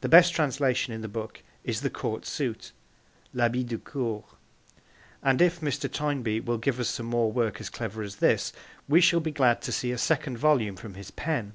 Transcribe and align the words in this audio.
The 0.00 0.08
best 0.08 0.32
translation 0.32 0.92
in 0.94 1.00
the 1.00 1.08
book 1.08 1.42
is 1.64 1.80
The 1.80 1.90
Court 1.90 2.24
Suit 2.24 2.70
(L'Habit 3.34 3.66
de 3.66 3.78
Cour), 3.78 4.22
and 5.24 5.42
if 5.42 5.58
Mr. 5.60 5.92
Toynbee 5.92 6.38
will 6.38 6.56
give 6.56 6.78
us 6.78 6.88
some 6.90 7.06
more 7.06 7.32
work 7.32 7.60
as 7.60 7.68
clever 7.68 8.02
as 8.04 8.18
this 8.22 8.52
we 8.88 9.00
shall 9.00 9.18
be 9.18 9.32
glad 9.32 9.60
to 9.62 9.72
see 9.72 9.90
a 9.90 9.98
second 9.98 10.36
volume 10.38 10.76
from 10.76 10.94
his 10.94 11.10
pen. 11.10 11.54